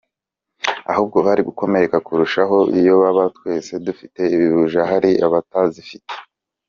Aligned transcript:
Ahubwo 0.91 1.17
bari 1.25 1.41
gukomereka 1.49 1.97
kurushaho 2.05 2.57
iyaba 2.77 3.23
twese 3.37 3.73
dufite 3.85 4.21
buji 4.53 4.79
hari 4.91 5.11
abatazifite. 5.25 6.13